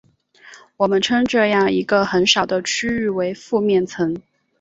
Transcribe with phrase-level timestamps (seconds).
[0.77, 4.19] 我们称这样一个很小的区域为附面层。